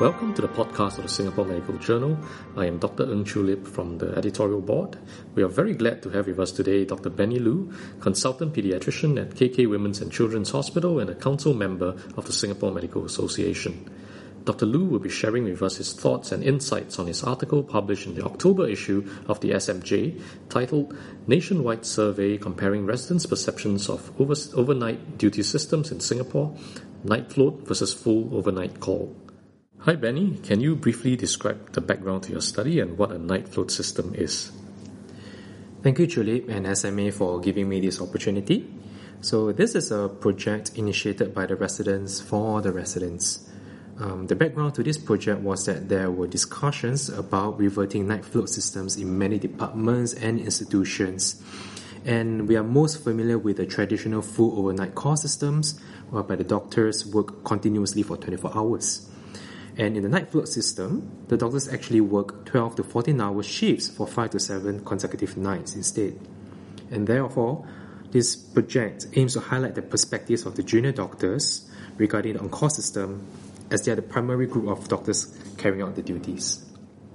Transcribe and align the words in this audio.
Welcome 0.00 0.34
to 0.34 0.42
the 0.42 0.48
podcast 0.48 0.98
of 0.98 1.04
the 1.04 1.08
Singapore 1.08 1.44
Medical 1.44 1.76
Journal. 1.78 2.18
I 2.56 2.66
am 2.66 2.78
Dr. 2.78 3.04
Ng 3.04 3.24
Chu 3.24 3.44
Lip 3.44 3.64
from 3.64 3.98
the 3.98 4.16
editorial 4.18 4.60
board. 4.60 4.98
We 5.36 5.44
are 5.44 5.48
very 5.48 5.72
glad 5.74 6.02
to 6.02 6.10
have 6.10 6.26
with 6.26 6.40
us 6.40 6.50
today 6.50 6.84
Dr. 6.84 7.10
Benny 7.10 7.38
Loo, 7.38 7.72
consultant 8.00 8.52
pediatrician 8.54 9.20
at 9.20 9.36
KK 9.36 9.70
Women's 9.70 10.00
and 10.00 10.10
Children's 10.10 10.50
Hospital 10.50 10.98
and 10.98 11.10
a 11.10 11.14
council 11.14 11.54
member 11.54 11.94
of 12.16 12.26
the 12.26 12.32
Singapore 12.32 12.72
Medical 12.72 13.04
Association. 13.04 13.88
Dr. 14.44 14.66
Loo 14.66 14.84
will 14.84 14.98
be 14.98 15.08
sharing 15.08 15.44
with 15.44 15.62
us 15.62 15.76
his 15.76 15.92
thoughts 15.92 16.32
and 16.32 16.42
insights 16.42 16.98
on 16.98 17.06
his 17.06 17.22
article 17.22 17.62
published 17.62 18.06
in 18.06 18.16
the 18.16 18.24
October 18.24 18.66
issue 18.68 19.08
of 19.28 19.38
the 19.40 19.52
SMJ 19.52 20.20
titled 20.48 20.96
Nationwide 21.28 21.86
Survey 21.86 22.36
Comparing 22.36 22.84
Residents' 22.84 23.26
Perceptions 23.26 23.88
of 23.88 24.10
over- 24.20 24.34
Overnight 24.54 25.18
Duty 25.18 25.44
Systems 25.44 25.92
in 25.92 26.00
Singapore, 26.00 26.54
Night 27.04 27.32
Float 27.32 27.66
versus 27.66 27.94
Full 27.94 28.34
Overnight 28.34 28.80
Call. 28.80 29.14
Hi, 29.84 29.96
Benny. 29.96 30.38
Can 30.42 30.62
you 30.62 30.76
briefly 30.76 31.14
describe 31.14 31.72
the 31.72 31.82
background 31.82 32.22
to 32.22 32.32
your 32.32 32.40
study 32.40 32.80
and 32.80 32.96
what 32.96 33.12
a 33.12 33.18
night 33.18 33.50
float 33.50 33.70
system 33.70 34.14
is? 34.14 34.50
Thank 35.82 35.98
you, 35.98 36.06
Chu 36.06 36.22
Lip 36.22 36.48
and 36.48 36.74
SMA, 36.74 37.12
for 37.12 37.38
giving 37.38 37.68
me 37.68 37.82
this 37.82 38.00
opportunity. 38.00 38.66
So, 39.20 39.52
this 39.52 39.74
is 39.74 39.92
a 39.92 40.08
project 40.08 40.70
initiated 40.76 41.34
by 41.34 41.44
the 41.44 41.56
residents 41.56 42.18
for 42.18 42.62
the 42.62 42.72
residents. 42.72 43.46
Um, 43.98 44.26
the 44.26 44.34
background 44.34 44.74
to 44.76 44.82
this 44.82 44.96
project 44.96 45.42
was 45.42 45.66
that 45.66 45.90
there 45.90 46.10
were 46.10 46.28
discussions 46.28 47.10
about 47.10 47.58
reverting 47.58 48.08
night 48.08 48.24
float 48.24 48.48
systems 48.48 48.96
in 48.96 49.18
many 49.18 49.38
departments 49.38 50.14
and 50.14 50.40
institutions. 50.40 51.42
And 52.06 52.48
we 52.48 52.56
are 52.56 52.64
most 52.64 53.04
familiar 53.04 53.36
with 53.36 53.58
the 53.58 53.66
traditional 53.66 54.22
full 54.22 54.58
overnight 54.58 54.94
call 54.94 55.18
systems, 55.18 55.78
whereby 56.08 56.36
the 56.36 56.44
doctors 56.44 57.04
work 57.04 57.44
continuously 57.44 58.02
for 58.02 58.16
24 58.16 58.56
hours. 58.56 59.10
And 59.76 59.96
in 59.96 60.02
the 60.04 60.08
night 60.08 60.30
float 60.30 60.48
system, 60.48 61.26
the 61.28 61.36
doctors 61.36 61.68
actually 61.68 62.00
work 62.00 62.44
12 62.46 62.76
to 62.76 62.84
14 62.84 63.20
hour 63.20 63.42
shifts 63.42 63.88
for 63.88 64.06
5 64.06 64.30
to 64.30 64.38
7 64.38 64.84
consecutive 64.84 65.36
nights 65.36 65.74
instead. 65.74 66.18
And 66.90 67.06
therefore, 67.06 67.66
this 68.12 68.36
project 68.36 69.08
aims 69.14 69.32
to 69.32 69.40
highlight 69.40 69.74
the 69.74 69.82
perspectives 69.82 70.46
of 70.46 70.54
the 70.54 70.62
junior 70.62 70.92
doctors 70.92 71.68
regarding 71.96 72.34
the 72.34 72.40
on-call 72.40 72.70
system 72.70 73.26
as 73.70 73.82
they 73.82 73.90
are 73.90 73.96
the 73.96 74.02
primary 74.02 74.46
group 74.46 74.68
of 74.68 74.86
doctors 74.88 75.36
carrying 75.58 75.82
out 75.82 75.96
the 75.96 76.02
duties. 76.02 76.64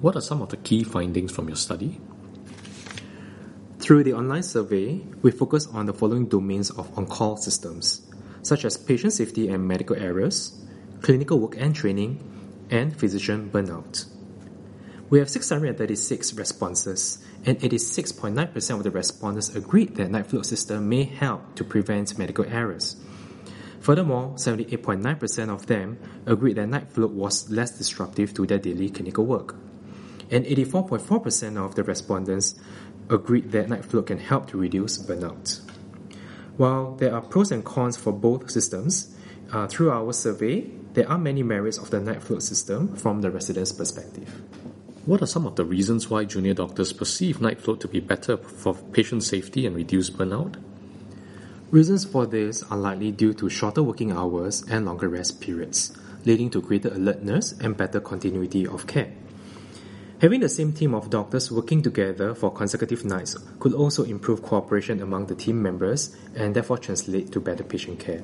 What 0.00 0.16
are 0.16 0.20
some 0.20 0.42
of 0.42 0.50
the 0.50 0.58
key 0.58 0.84
findings 0.84 1.32
from 1.32 1.48
your 1.48 1.56
study? 1.56 2.00
Through 3.78 4.04
the 4.04 4.12
online 4.12 4.42
survey, 4.42 5.00
we 5.22 5.30
focus 5.30 5.66
on 5.68 5.86
the 5.86 5.92
following 5.94 6.26
domains 6.26 6.70
of 6.70 6.96
on 6.98 7.06
call 7.06 7.36
systems, 7.36 8.02
such 8.42 8.64
as 8.64 8.76
patient 8.76 9.12
safety 9.12 9.48
and 9.48 9.66
medical 9.66 9.96
errors, 9.96 10.60
clinical 11.00 11.38
work 11.38 11.56
and 11.56 11.74
training, 11.74 12.22
and 12.72 12.98
physician 12.98 13.50
burnout. 13.52 14.06
We 15.10 15.18
have 15.18 15.28
636 15.28 16.32
responses, 16.34 17.18
and 17.44 17.60
86.9% 17.60 18.76
of 18.76 18.82
the 18.82 18.90
respondents 18.90 19.54
agreed 19.54 19.94
that 19.96 20.10
night 20.10 20.26
float 20.26 20.46
system 20.46 20.88
may 20.88 21.04
help 21.04 21.54
to 21.56 21.64
prevent 21.64 22.18
medical 22.18 22.46
errors. 22.46 22.96
Furthermore, 23.80 24.30
78.9% 24.36 25.50
of 25.50 25.66
them 25.66 25.98
agreed 26.24 26.56
that 26.56 26.68
night 26.68 26.90
float 26.90 27.10
was 27.10 27.50
less 27.50 27.76
disruptive 27.76 28.32
to 28.34 28.46
their 28.46 28.58
daily 28.58 28.88
clinical 28.88 29.26
work. 29.26 29.54
And 30.30 30.46
84.4% 30.46 31.62
of 31.62 31.74
the 31.74 31.84
respondents 31.84 32.54
agreed 33.10 33.52
that 33.52 33.68
night 33.68 33.84
float 33.84 34.06
can 34.06 34.18
help 34.18 34.48
to 34.48 34.56
reduce 34.56 34.96
burnout. 34.96 35.60
While 36.56 36.94
there 36.94 37.14
are 37.14 37.20
pros 37.20 37.52
and 37.52 37.64
cons 37.64 37.98
for 37.98 38.12
both 38.12 38.50
systems, 38.50 39.14
uh, 39.52 39.66
through 39.66 39.90
our 39.90 40.12
survey, 40.14 40.70
there 40.94 41.08
are 41.08 41.18
many 41.18 41.42
merits 41.42 41.78
of 41.78 41.90
the 41.90 42.00
night 42.00 42.22
float 42.22 42.42
system 42.42 42.94
from 42.96 43.22
the 43.22 43.30
resident's 43.30 43.72
perspective. 43.72 44.42
What 45.06 45.22
are 45.22 45.26
some 45.26 45.46
of 45.46 45.56
the 45.56 45.64
reasons 45.64 46.08
why 46.08 46.24
junior 46.24 46.54
doctors 46.54 46.92
perceive 46.92 47.40
night 47.40 47.60
float 47.60 47.80
to 47.80 47.88
be 47.88 48.00
better 48.00 48.36
for 48.36 48.74
patient 48.74 49.24
safety 49.24 49.66
and 49.66 49.74
reduce 49.74 50.10
burnout? 50.10 50.62
Reasons 51.70 52.04
for 52.04 52.26
this 52.26 52.62
are 52.64 52.76
likely 52.76 53.10
due 53.10 53.32
to 53.34 53.48
shorter 53.48 53.82
working 53.82 54.12
hours 54.12 54.62
and 54.68 54.84
longer 54.84 55.08
rest 55.08 55.40
periods, 55.40 55.96
leading 56.24 56.50
to 56.50 56.60
greater 56.60 56.90
alertness 56.90 57.52
and 57.52 57.76
better 57.76 57.98
continuity 57.98 58.66
of 58.66 58.86
care. 58.86 59.12
Having 60.20 60.40
the 60.40 60.48
same 60.48 60.72
team 60.72 60.94
of 60.94 61.10
doctors 61.10 61.50
working 61.50 61.82
together 61.82 62.32
for 62.34 62.52
consecutive 62.52 63.04
nights 63.04 63.36
could 63.58 63.72
also 63.72 64.04
improve 64.04 64.40
cooperation 64.42 65.02
among 65.02 65.26
the 65.26 65.34
team 65.34 65.60
members 65.60 66.14
and 66.36 66.54
therefore 66.54 66.78
translate 66.78 67.32
to 67.32 67.40
better 67.40 67.64
patient 67.64 67.98
care. 67.98 68.22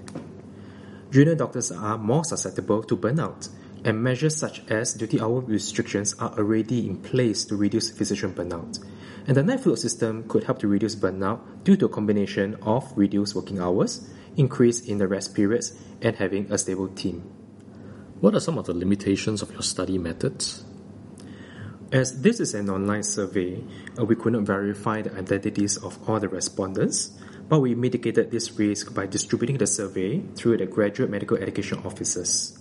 Junior 1.10 1.34
doctors 1.34 1.72
are 1.72 1.96
more 1.96 2.22
susceptible 2.22 2.82
to 2.82 2.94
burnout, 2.94 3.48
and 3.82 4.02
measures 4.02 4.36
such 4.36 4.60
as 4.68 4.92
duty 4.92 5.18
hour 5.18 5.40
restrictions 5.40 6.14
are 6.18 6.36
already 6.36 6.86
in 6.86 6.98
place 6.98 7.46
to 7.46 7.56
reduce 7.56 7.90
physician 7.90 8.34
burnout. 8.34 8.84
And 9.26 9.34
the 9.34 9.42
night 9.42 9.60
float 9.60 9.78
system 9.78 10.28
could 10.28 10.44
help 10.44 10.58
to 10.58 10.68
reduce 10.68 10.96
burnout 10.96 11.64
due 11.64 11.76
to 11.76 11.86
a 11.86 11.88
combination 11.88 12.56
of 12.56 12.92
reduced 12.94 13.34
working 13.34 13.58
hours, 13.58 14.06
increase 14.36 14.80
in 14.80 14.98
the 14.98 15.08
rest 15.08 15.34
periods, 15.34 15.72
and 16.02 16.16
having 16.16 16.52
a 16.52 16.58
stable 16.58 16.88
team. 16.88 17.22
What 18.20 18.34
are 18.34 18.40
some 18.40 18.58
of 18.58 18.66
the 18.66 18.74
limitations 18.74 19.40
of 19.40 19.52
your 19.52 19.62
study 19.62 19.96
methods? 19.96 20.64
As 21.90 22.20
this 22.20 22.38
is 22.38 22.52
an 22.52 22.68
online 22.68 23.02
survey, 23.02 23.64
uh, 23.98 24.04
we 24.04 24.14
could 24.14 24.34
not 24.34 24.42
verify 24.42 25.00
the 25.00 25.16
identities 25.16 25.78
of 25.78 25.98
all 26.06 26.20
the 26.20 26.28
respondents, 26.28 27.16
but 27.48 27.60
we 27.60 27.74
mitigated 27.74 28.30
this 28.30 28.52
risk 28.58 28.94
by 28.94 29.06
distributing 29.06 29.58
the 29.58 29.66
survey 29.66 30.20
through 30.34 30.56
the 30.58 30.66
graduate 30.66 31.10
medical 31.10 31.36
education 31.36 31.78
officers. 31.84 32.58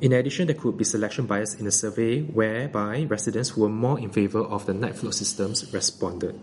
In 0.00 0.12
addition, 0.12 0.46
there 0.46 0.56
could 0.56 0.76
be 0.76 0.84
selection 0.84 1.26
bias 1.26 1.54
in 1.54 1.64
the 1.64 1.72
survey 1.72 2.20
whereby 2.20 3.04
residents 3.04 3.50
who 3.50 3.62
were 3.62 3.68
more 3.68 3.98
in 3.98 4.10
favor 4.10 4.40
of 4.40 4.66
the 4.66 4.74
night 4.74 4.96
float 4.96 5.14
systems 5.14 5.72
responded. 5.72 6.38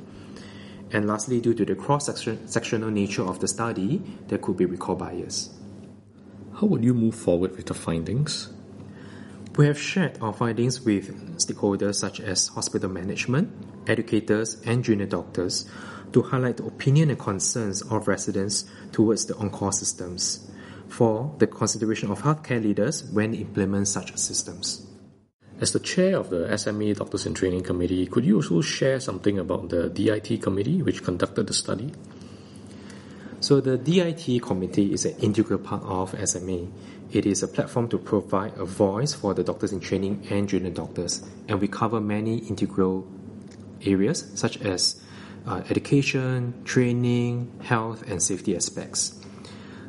And 0.92 1.08
lastly, 1.08 1.40
due 1.40 1.54
to 1.54 1.64
the 1.64 1.76
cross-sectional 1.76 2.90
nature 2.90 3.24
of 3.24 3.40
the 3.40 3.48
study, 3.48 4.02
there 4.28 4.40
could 4.40 4.58
be 4.58 4.66
recall 4.66 4.96
bias. 4.96 5.52
How 6.56 6.68
will 6.68 6.84
you 6.84 6.94
move 6.94 7.16
forward 7.16 7.56
with 7.56 7.68
the 7.68 7.74
findings? 7.74 8.50
We 9.58 9.66
have 9.68 9.78
shared 9.78 10.18
our 10.22 10.32
findings 10.32 10.80
with 10.82 11.38
stakeholders 11.38 11.96
such 11.96 12.22
as 12.22 12.48
hospital 12.48 12.90
management, 12.90 13.52
educators, 13.86 14.62
and 14.66 14.82
junior 14.82 15.08
doctors 15.08 15.70
to 16.14 16.22
highlight 16.22 16.58
the 16.58 16.66
opinion 16.66 17.10
and 17.10 17.20
concerns 17.20 17.82
of 17.82 18.08
residents 18.08 18.64
towards 18.94 19.26
the 19.26 19.36
on-call 19.36 19.74
systems 19.74 20.50
for 20.88 21.36
the 21.40 21.48
consideration 21.48 22.12
of 22.12 22.22
healthcare 22.22 22.64
leaders 22.64 23.04
when 23.12 23.34
implement 23.34 23.90
such 23.90 24.16
systems. 24.16 24.88
As 25.60 25.74
the 25.74 25.80
chair 25.80 26.18
of 26.18 26.30
the 26.30 26.58
SMA 26.58 26.94
Doctors 26.94 27.26
in 27.26 27.34
Training 27.34 27.64
Committee, 27.64 28.08
could 28.08 28.26
you 28.26 28.38
also 28.38 28.62
share 28.62 29.02
something 29.02 29.38
about 29.38 29.68
the 29.68 29.90
DIT 29.90 30.42
committee 30.42 30.82
which 30.82 31.04
conducted 31.04 31.48
the 31.48 31.54
study? 31.54 31.92
So, 33.42 33.60
the 33.60 33.78
DIT 33.78 34.42
committee 34.42 34.94
is 34.94 35.06
an 35.06 35.18
integral 35.20 35.60
part 35.60 35.84
of 35.84 36.16
SMA. 36.28 36.68
It 37.12 37.26
is 37.26 37.44
a 37.44 37.48
platform 37.48 37.90
to 37.90 37.98
provide 37.98 38.58
a 38.58 38.64
voice 38.64 39.14
for 39.14 39.34
the 39.34 39.44
doctors 39.44 39.74
in 39.74 39.82
training 39.82 40.28
and 40.30 40.48
junior 40.48 40.72
doctors, 40.72 41.22
and 41.50 41.60
we 41.60 41.68
cover 41.68 42.00
many 42.00 42.38
integral 42.38 43.06
areas 43.86 44.32
such 44.36 44.62
as 44.62 45.02
uh, 45.46 45.62
education, 45.70 46.54
training, 46.64 47.52
health, 47.62 48.10
and 48.10 48.24
safety 48.24 48.56
aspects. 48.56 49.20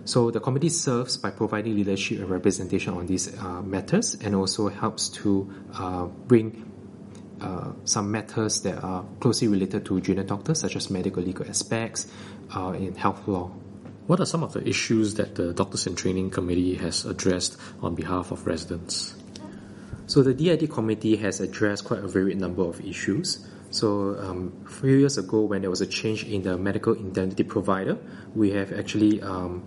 So 0.05 0.33
the 0.33 0.41
committee 0.41 0.69
serves 0.69 1.17
by 1.17 1.31
providing 1.31 1.77
leadership 1.77 2.19
and 2.19 2.29
representation 2.29 2.95
on 2.95 3.07
these 3.07 3.39
uh, 3.39 3.63
matters 3.63 4.17
and 4.17 4.35
also 4.35 4.69
helps 4.69 5.09
to 5.11 5.49
uh, 5.75 6.07
bring 6.07 6.73
uh, 7.41 7.73
some 7.85 8.11
matters 8.11 8.63
that 8.63 8.83
are 8.83 9.05
closely 9.21 9.47
related 9.47 9.85
to 9.87 10.01
junior 10.01 10.25
doctors, 10.25 10.59
such 10.59 10.75
as 10.75 10.91
medical 10.91 11.23
legal 11.23 11.47
aspects 11.47 12.09
uh, 12.57 12.71
in 12.71 12.97
health 12.97 13.29
law. 13.29 13.53
What 14.13 14.21
are 14.21 14.27
some 14.27 14.43
of 14.43 14.53
the 14.53 14.69
issues 14.69 15.15
that 15.15 15.37
the 15.37 15.55
Doctors 15.55 15.87
in 15.87 15.97
Training 15.97 16.29
Committee 16.29 16.75
has 16.75 17.07
addressed 17.07 17.57
on 17.81 17.95
behalf 17.95 18.31
of 18.31 18.47
residents? 18.47 19.15
So 20.05 20.23
the 20.23 20.35
DIT 20.35 20.71
committee 20.71 21.17
has 21.17 21.41
addressed 21.41 21.87
quite 21.87 22.01
a 22.01 22.09
varied 22.09 22.39
number 22.39 22.63
of 22.63 22.79
issues. 22.83 23.49
So 23.71 24.19
um, 24.21 24.65
a 24.67 24.69
few 24.69 24.99
years 24.99 25.17
ago, 25.17 25.41
when 25.41 25.63
there 25.63 25.71
was 25.71 25.81
a 25.81 25.87
change 25.87 26.25
in 26.25 26.43
the 26.43 26.59
medical 26.59 26.93
indemnity 26.93 27.45
provider, 27.45 27.97
we 28.35 28.51
have 28.51 28.71
actually 28.75 29.23
um, 29.23 29.67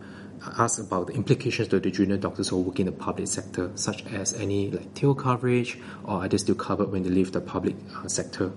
asked 0.60 0.78
about 0.78 1.08
the 1.08 1.14
implications 1.14 1.70
to 1.70 1.80
the 1.80 1.90
junior 1.90 2.18
doctors 2.18 2.50
who 2.50 2.62
work 2.62 2.80
in 2.80 2.86
the 2.86 2.92
public 2.92 3.28
sector, 3.28 3.72
such 3.74 4.06
as 4.14 4.36
any 4.36 4.70
like 4.70 4.94
tail 4.94 5.16
coverage 5.16 5.80
or 6.04 6.24
are 6.24 6.28
they 6.28 6.38
still 6.38 6.54
covered 6.54 6.92
when 6.92 7.02
they 7.02 7.10
leave 7.10 7.32
the 7.32 7.42
public 7.42 7.78
uh, 7.96 8.08
sector. 8.08 8.52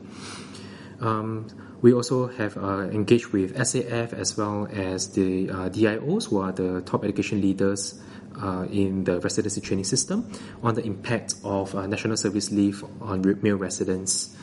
Um, 1.00 1.48
we 1.80 1.92
also 1.92 2.26
have 2.26 2.56
uh, 2.56 2.88
engaged 2.90 3.28
with 3.28 3.56
SAF 3.56 4.12
as 4.12 4.36
well 4.36 4.66
as 4.72 5.12
the 5.12 5.50
uh, 5.50 5.68
DIOs, 5.68 6.28
who 6.28 6.40
are 6.40 6.52
the 6.52 6.80
top 6.82 7.04
education 7.04 7.40
leaders 7.40 8.00
uh, 8.42 8.66
in 8.70 9.04
the 9.04 9.20
residency 9.20 9.60
training 9.60 9.84
system, 9.84 10.30
on 10.62 10.74
the 10.74 10.82
impact 10.82 11.34
of 11.44 11.74
uh, 11.74 11.86
national 11.86 12.16
service 12.16 12.50
leave 12.50 12.84
on 13.00 13.22
male 13.42 13.56
residents, 13.56 14.36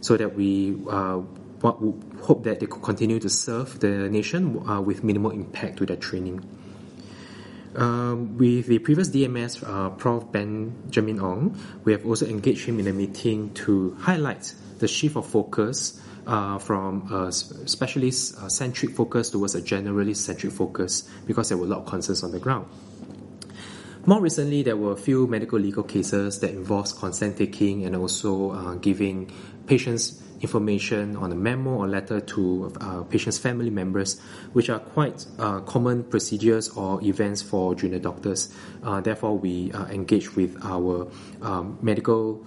so 0.00 0.16
that 0.16 0.34
we 0.34 0.76
uh, 0.88 1.20
hope 1.60 2.44
that 2.44 2.60
they 2.60 2.66
could 2.66 2.82
continue 2.82 3.18
to 3.18 3.28
serve 3.28 3.80
the 3.80 4.08
nation 4.08 4.66
uh, 4.66 4.80
with 4.80 5.04
minimal 5.04 5.30
impact 5.30 5.78
to 5.78 5.86
their 5.86 5.96
training. 5.96 6.42
Um, 7.76 8.38
with 8.38 8.66
the 8.66 8.78
previous 8.78 9.10
DMS, 9.10 9.60
Prof. 9.98 10.32
Benjamin 10.32 11.20
Ong, 11.20 11.60
we 11.84 11.92
have 11.92 12.06
also 12.06 12.26
engaged 12.26 12.64
him 12.64 12.80
in 12.80 12.86
a 12.86 12.92
meeting 12.92 13.52
to 13.54 13.94
highlight 14.00 14.54
the 14.78 14.88
shift 14.88 15.16
of 15.16 15.26
focus 15.26 16.00
uh, 16.28 16.58
from 16.58 17.10
a 17.10 17.32
specialist 17.32 18.36
uh, 18.36 18.48
centric 18.48 18.94
focus 18.94 19.30
towards 19.30 19.54
a 19.54 19.62
generalist 19.62 20.18
centric 20.18 20.52
focus 20.52 21.08
because 21.26 21.48
there 21.48 21.56
were 21.56 21.64
a 21.64 21.68
lot 21.68 21.80
of 21.80 21.86
concerns 21.86 22.22
on 22.22 22.30
the 22.30 22.38
ground. 22.38 22.66
More 24.04 24.20
recently, 24.20 24.62
there 24.62 24.76
were 24.76 24.92
a 24.92 24.96
few 24.96 25.26
medical 25.26 25.58
legal 25.58 25.82
cases 25.82 26.38
that 26.40 26.50
involves 26.50 26.92
consent 26.92 27.38
taking 27.38 27.84
and 27.84 27.96
also 27.96 28.52
uh, 28.52 28.74
giving 28.74 29.30
patients 29.66 30.22
information 30.40 31.16
on 31.16 31.32
a 31.32 31.34
memo 31.34 31.70
or 31.70 31.88
letter 31.88 32.20
to 32.20 32.72
uh, 32.80 33.02
patients' 33.04 33.38
family 33.38 33.70
members, 33.70 34.20
which 34.52 34.70
are 34.70 34.78
quite 34.78 35.26
uh, 35.38 35.60
common 35.60 36.04
procedures 36.04 36.68
or 36.70 37.02
events 37.02 37.42
for 37.42 37.74
junior 37.74 37.98
doctors. 37.98 38.54
Uh, 38.82 39.00
therefore, 39.00 39.36
we 39.36 39.72
engage 39.90 40.36
with 40.36 40.56
our 40.62 41.10
um, 41.42 41.78
medical 41.82 42.46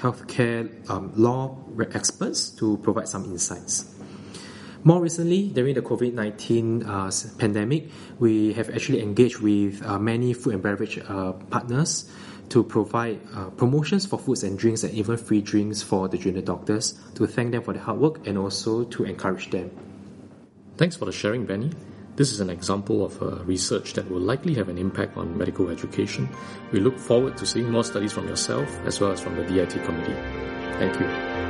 healthcare 0.00 0.68
um, 0.90 1.12
law 1.14 1.56
experts 1.92 2.50
to 2.50 2.76
provide 2.78 3.08
some 3.08 3.24
insights. 3.24 3.94
More 4.82 5.00
recently, 5.00 5.48
during 5.48 5.74
the 5.74 5.82
COVID 5.82 6.14
19 6.14 6.84
uh, 6.84 7.10
pandemic, 7.38 7.90
we 8.18 8.54
have 8.54 8.70
actually 8.70 9.02
engaged 9.02 9.40
with 9.40 9.84
uh, 9.84 9.98
many 9.98 10.32
food 10.32 10.54
and 10.54 10.62
beverage 10.62 10.98
uh, 11.06 11.32
partners 11.32 12.10
to 12.48 12.64
provide 12.64 13.20
uh, 13.34 13.50
promotions 13.50 14.06
for 14.06 14.18
foods 14.18 14.42
and 14.42 14.58
drinks 14.58 14.82
and 14.82 14.92
even 14.94 15.16
free 15.16 15.42
drinks 15.42 15.82
for 15.82 16.08
the 16.08 16.16
junior 16.16 16.42
doctors 16.42 16.98
to 17.14 17.26
thank 17.26 17.52
them 17.52 17.62
for 17.62 17.74
their 17.74 17.82
hard 17.82 17.98
work 18.00 18.26
and 18.26 18.38
also 18.38 18.84
to 18.84 19.04
encourage 19.04 19.50
them. 19.50 19.70
Thanks 20.76 20.96
for 20.96 21.04
the 21.04 21.12
sharing, 21.12 21.44
Benny. 21.44 21.70
This 22.20 22.32
is 22.32 22.40
an 22.40 22.50
example 22.50 23.02
of 23.02 23.22
a 23.22 23.42
research 23.44 23.94
that 23.94 24.10
will 24.10 24.20
likely 24.20 24.52
have 24.56 24.68
an 24.68 24.76
impact 24.76 25.16
on 25.16 25.38
medical 25.38 25.70
education. 25.70 26.28
We 26.70 26.78
look 26.78 26.98
forward 26.98 27.38
to 27.38 27.46
seeing 27.46 27.70
more 27.70 27.82
studies 27.82 28.12
from 28.12 28.28
yourself 28.28 28.68
as 28.84 29.00
well 29.00 29.10
as 29.10 29.22
from 29.22 29.36
the 29.36 29.44
DIT 29.44 29.82
committee. 29.86 30.12
Thank 30.78 31.00
you. 31.00 31.49